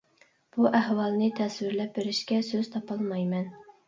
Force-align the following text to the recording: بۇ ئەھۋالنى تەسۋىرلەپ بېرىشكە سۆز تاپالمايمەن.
بۇ 0.55 0.69
ئەھۋالنى 0.77 1.27
تەسۋىرلەپ 1.39 1.91
بېرىشكە 1.97 2.39
سۆز 2.47 2.71
تاپالمايمەن. 2.77 3.47